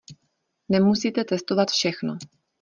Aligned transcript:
Nemusíte 0.69 1.23
testovat 1.23 1.71
všechno. 1.71 2.17